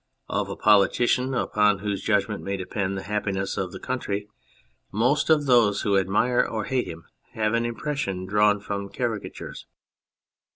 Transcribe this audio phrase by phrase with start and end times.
[0.29, 4.27] Of a politician upon whose judgment may depend the happiness of the country,
[4.91, 9.67] most of those who admire or hate him have an impression drawn from caricatures.